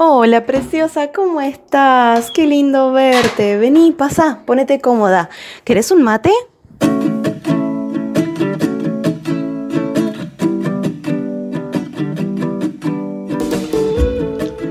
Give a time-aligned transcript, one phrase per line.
[0.00, 2.30] Hola, preciosa, ¿cómo estás?
[2.30, 3.58] Qué lindo verte.
[3.58, 5.28] Vení, pasa, ponete cómoda.
[5.64, 6.30] ¿Querés un mate?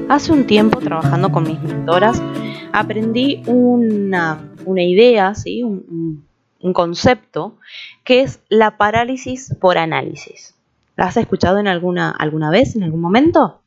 [0.07, 2.23] Hace un tiempo trabajando con mis mentoras,
[2.71, 5.62] aprendí una, idea, ¿sí?
[5.62, 6.25] un,
[6.62, 7.57] un concepto,
[8.05, 10.55] que es la parálisis por análisis.
[10.96, 13.59] ¿La has escuchado en alguna, alguna vez, en algún momento?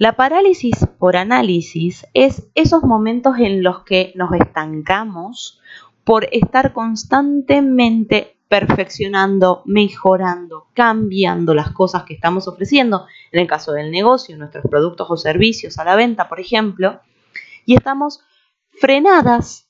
[0.00, 5.60] La parálisis por análisis es esos momentos en los que nos estancamos
[6.04, 13.90] por estar constantemente perfeccionando, mejorando, cambiando las cosas que estamos ofreciendo, en el caso del
[13.90, 17.02] negocio, nuestros productos o servicios a la venta, por ejemplo,
[17.66, 18.20] y estamos
[18.70, 19.69] frenadas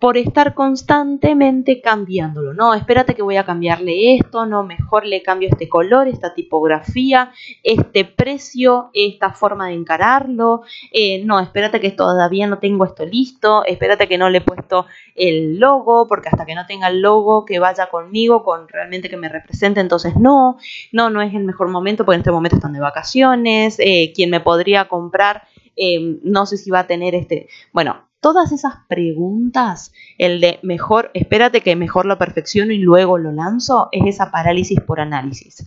[0.00, 2.54] por estar constantemente cambiándolo.
[2.54, 7.32] No, espérate que voy a cambiarle esto, no, mejor le cambio este color, esta tipografía,
[7.62, 10.62] este precio, esta forma de encararlo.
[10.90, 14.86] Eh, no, espérate que todavía no tengo esto listo, espérate que no le he puesto
[15.14, 19.18] el logo, porque hasta que no tenga el logo que vaya conmigo, con realmente que
[19.18, 20.56] me represente, entonces no,
[20.92, 24.30] no, no es el mejor momento, porque en este momento están de vacaciones, eh, quien
[24.30, 25.42] me podría comprar,
[25.76, 31.10] eh, no sé si va a tener este, bueno, todas esas preguntas, el de mejor,
[31.14, 35.66] espérate que mejor lo perfecciono y luego lo lanzo, es esa parálisis por análisis.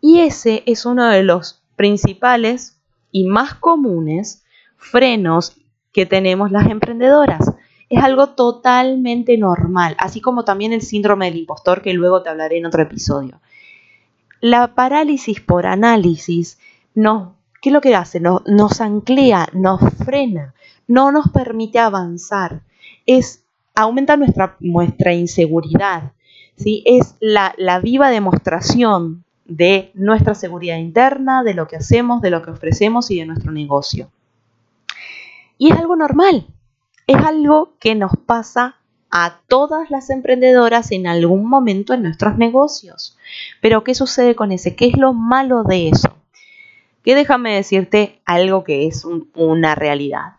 [0.00, 2.78] Y ese es uno de los principales
[3.10, 4.44] y más comunes
[4.76, 5.56] frenos
[5.92, 7.52] que tenemos las emprendedoras.
[7.88, 12.58] Es algo totalmente normal, así como también el síndrome del impostor que luego te hablaré
[12.58, 13.40] en otro episodio.
[14.40, 16.58] La parálisis por análisis
[16.94, 17.32] nos,
[17.64, 18.20] ¿qué es lo que hace?
[18.20, 20.52] Nos, nos anclea, nos frena,
[20.86, 22.60] no nos permite avanzar,
[23.06, 23.42] es
[23.74, 26.12] aumenta nuestra, nuestra inseguridad,
[26.56, 26.82] ¿sí?
[26.84, 32.42] es la, la viva demostración de nuestra seguridad interna, de lo que hacemos, de lo
[32.42, 34.10] que ofrecemos y de nuestro negocio.
[35.56, 36.46] Y es algo normal,
[37.06, 38.76] es algo que nos pasa
[39.10, 43.16] a todas las emprendedoras en algún momento en nuestros negocios.
[43.62, 44.76] Pero ¿qué sucede con ese?
[44.76, 46.14] ¿Qué es lo malo de eso?
[47.04, 50.34] Que déjame decirte algo que es una realidad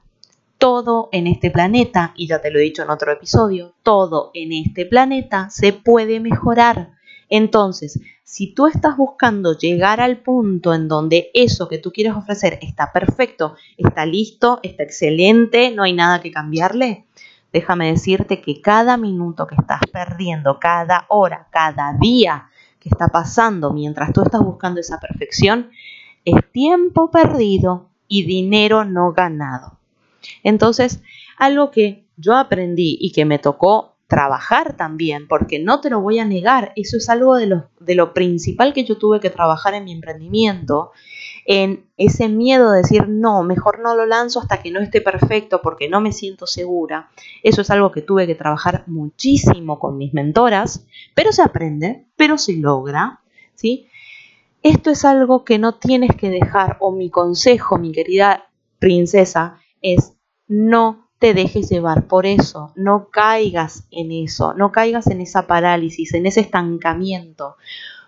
[0.58, 4.54] todo en este planeta, y ya te lo he dicho en otro episodio, todo en
[4.54, 6.92] este planeta se puede mejorar.
[7.30, 12.60] Entonces, si tú estás buscando llegar al punto en donde eso que tú quieres ofrecer
[12.62, 17.06] está perfecto, está listo, está excelente, no hay nada que cambiarle,
[17.52, 22.50] déjame decirte que cada minuto que estás perdiendo, cada hora, cada día
[22.80, 25.70] que está pasando mientras tú estás buscando esa perfección,
[26.26, 29.80] es tiempo perdido y dinero no ganado.
[30.44, 31.02] Entonces,
[31.38, 36.20] algo que yo aprendí y que me tocó trabajar también, porque no te lo voy
[36.20, 39.74] a negar, eso es algo de lo, de lo principal que yo tuve que trabajar
[39.74, 40.92] en mi emprendimiento,
[41.46, 45.62] en ese miedo de decir, no, mejor no lo lanzo hasta que no esté perfecto
[45.62, 47.10] porque no me siento segura.
[47.44, 52.38] Eso es algo que tuve que trabajar muchísimo con mis mentoras, pero se aprende, pero
[52.38, 53.22] se logra,
[53.54, 53.88] ¿sí?
[54.66, 58.48] Esto es algo que no tienes que dejar, o mi consejo, mi querida
[58.80, 60.14] princesa, es
[60.48, 66.16] no te dejes llevar por eso, no caigas en eso, no caigas en esa parálisis,
[66.16, 67.58] en ese estancamiento.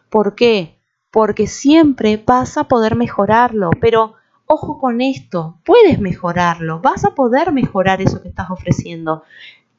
[0.09, 0.79] ¿Por qué?
[1.11, 4.15] Porque siempre vas a poder mejorarlo, pero
[4.47, 9.21] ojo con esto, puedes mejorarlo, vas a poder mejorar eso que estás ofreciendo.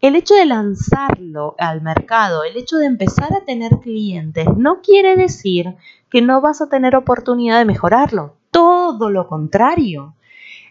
[0.01, 5.17] El hecho de lanzarlo al mercado, el hecho de empezar a tener clientes, no quiere
[5.17, 5.75] decir
[6.09, 8.37] que no vas a tener oportunidad de mejorarlo.
[8.51, 10.15] Todo lo contrario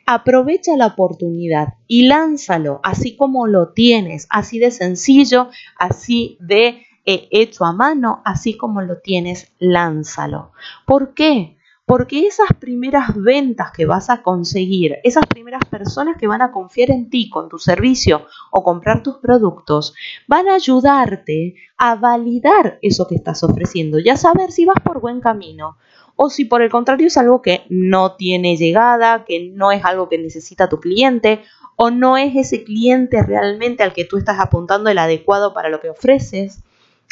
[0.07, 7.27] aprovecha la oportunidad y lánzalo así como lo tienes, así de sencillo, así de eh,
[7.31, 10.53] hecho a mano, así como lo tienes, lánzalo.
[10.85, 11.56] ¿Por qué?
[11.87, 16.91] Porque esas primeras ventas que vas a conseguir, esas primeras personas que van a confiar
[16.91, 19.93] en ti con tu servicio o comprar tus productos,
[20.27, 24.99] van a ayudarte a validar eso que estás ofreciendo y a saber si vas por
[24.99, 25.77] buen camino
[26.17, 30.09] o si por el contrario es algo que no tiene llegada, que no es algo
[30.09, 31.41] que necesita tu cliente
[31.77, 35.79] o no es ese cliente realmente al que tú estás apuntando el adecuado para lo
[35.79, 36.63] que ofreces.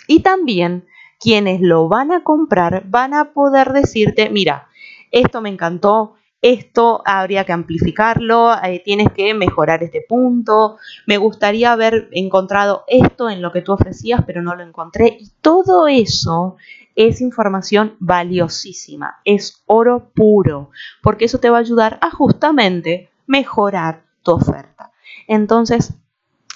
[0.06, 0.86] Y también
[1.20, 4.68] quienes lo van a comprar van a poder decirte, mira,
[5.12, 10.78] esto me encantó, esto habría que amplificarlo, eh, tienes que mejorar este punto,
[11.08, 15.18] me gustaría haber encontrado esto en lo que tú ofrecías, pero no lo encontré.
[15.20, 16.58] Y todo eso
[16.96, 20.70] es información valiosísima, es oro puro,
[21.02, 24.92] porque eso te va a ayudar a justamente mejorar tu oferta.
[25.28, 25.94] Entonces,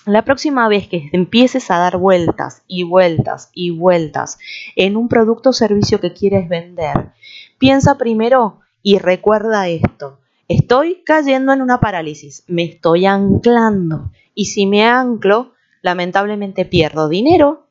[0.06, 4.40] la próxima vez que empieces a dar vueltas y vueltas y vueltas
[4.76, 7.12] en un producto o servicio que quieres vender,
[7.58, 10.20] piensa primero y recuerda esto.
[10.48, 14.12] estoy cayendo en una parálisis, me estoy anclando.
[14.34, 17.68] Y si me anclo, lamentablemente pierdo dinero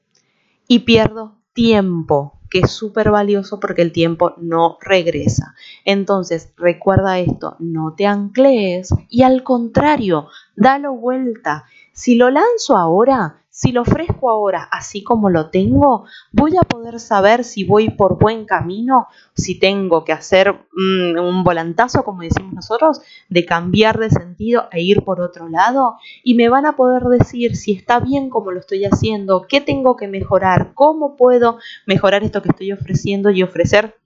[0.68, 5.54] y pierdo tiempo, que es súper valioso porque el tiempo no regresa.
[5.84, 11.64] Entonces, recuerda esto, no te anclees y al contrario, dalo vuelta.
[11.98, 17.00] Si lo lanzo ahora, si lo ofrezco ahora así como lo tengo, voy a poder
[17.00, 22.52] saber si voy por buen camino, si tengo que hacer mm, un volantazo, como decimos
[22.52, 25.96] nosotros, de cambiar de sentido e ir por otro lado.
[26.22, 29.96] Y me van a poder decir si está bien como lo estoy haciendo, qué tengo
[29.96, 33.96] que mejorar, cómo puedo mejorar esto que estoy ofreciendo y ofrecer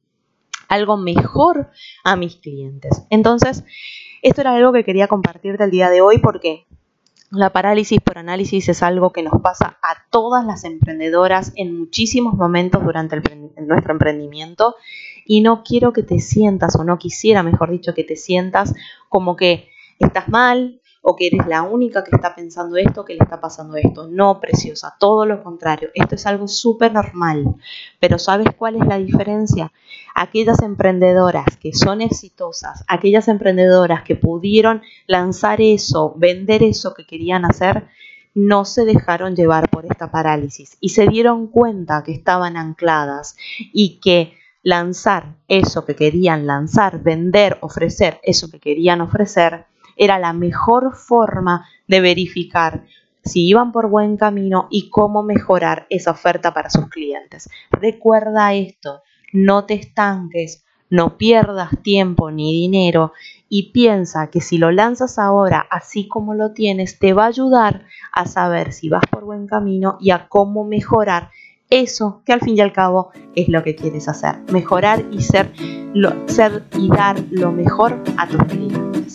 [0.66, 1.68] algo mejor
[2.04, 3.04] a mis clientes.
[3.10, 3.64] Entonces,
[4.22, 6.64] esto era algo que quería compartirte el día de hoy porque
[7.32, 12.34] la parálisis por análisis es algo que nos pasa a todas las emprendedoras en muchísimos
[12.34, 13.20] momentos durante
[13.56, 14.76] nuestro emprendimiento.
[15.24, 18.74] Y no quiero que te sientas, o no quisiera, mejor dicho, que te sientas
[19.08, 23.20] como que estás mal, o que eres la única que está pensando esto, que le
[23.22, 24.08] está pasando esto.
[24.08, 25.90] No, preciosa, todo lo contrario.
[25.94, 27.56] Esto es algo súper normal.
[27.98, 29.72] Pero ¿sabes cuál es la diferencia?
[30.14, 37.44] Aquellas emprendedoras que son exitosas, aquellas emprendedoras que pudieron lanzar eso, vender eso que querían
[37.44, 37.88] hacer,
[38.34, 43.36] no se dejaron llevar por esta parálisis y se dieron cuenta que estaban ancladas
[43.72, 49.66] y que lanzar eso que querían lanzar, vender, ofrecer eso que querían ofrecer,
[49.96, 52.84] era la mejor forma de verificar
[53.24, 57.48] si iban por buen camino y cómo mejorar esa oferta para sus clientes.
[57.70, 59.02] Recuerda esto,
[59.32, 63.12] no te estanques, no pierdas tiempo ni dinero
[63.48, 67.86] y piensa que si lo lanzas ahora así como lo tienes, te va a ayudar
[68.12, 71.30] a saber si vas por buen camino y a cómo mejorar
[71.70, 75.50] eso que al fin y al cabo es lo que quieres hacer, mejorar y ser,
[76.26, 79.14] ser y dar lo mejor a tus clientes.